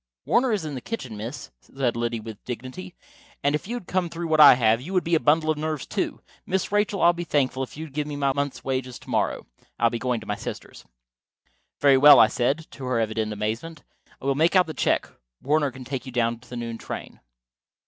"Warner 0.25 0.51
is 0.51 0.65
in 0.65 0.73
the 0.73 0.81
kitchen, 0.81 1.15
miss," 1.15 1.51
Liddy 1.69 2.17
said 2.17 2.25
with 2.25 2.43
dignity. 2.43 2.95
"And 3.43 3.53
if 3.53 3.67
you 3.67 3.75
had 3.75 3.85
come 3.85 4.09
through 4.09 4.29
what 4.29 4.39
I 4.39 4.55
have, 4.55 4.81
you 4.81 4.93
would 4.93 5.03
be 5.03 5.13
a 5.13 5.19
bundle 5.19 5.51
of 5.51 5.59
nerves, 5.59 5.85
too. 5.85 6.21
Miss 6.43 6.71
Rachel, 6.71 7.03
I'd 7.03 7.15
be 7.15 7.23
thankful 7.23 7.61
if 7.61 7.77
you'd 7.77 7.93
give 7.93 8.07
me 8.07 8.15
my 8.15 8.33
month's 8.33 8.63
wages 8.63 8.97
to 8.97 9.11
morrow. 9.11 9.45
I'll 9.77 9.91
be 9.91 9.99
going 9.99 10.19
to 10.21 10.25
my 10.25 10.33
sister's." 10.35 10.85
"Very 11.79 11.99
well," 11.99 12.19
I 12.19 12.29
said, 12.29 12.65
to 12.71 12.85
her 12.85 12.99
evident 12.99 13.31
amazement. 13.31 13.83
"I 14.19 14.25
will 14.25 14.33
make 14.33 14.55
out 14.55 14.65
the 14.65 14.73
check. 14.73 15.07
Warner 15.39 15.69
can 15.69 15.85
take 15.85 16.07
you 16.07 16.11
down 16.11 16.39
to 16.39 16.49
the 16.49 16.57
noon 16.57 16.79
train." 16.79 17.19